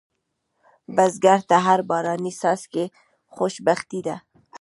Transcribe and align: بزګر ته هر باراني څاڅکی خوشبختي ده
بزګر 0.95 1.39
ته 1.49 1.57
هر 1.65 1.79
باراني 1.89 2.31
څاڅکی 2.39 2.85
خوشبختي 3.35 3.99
ده 4.07 4.15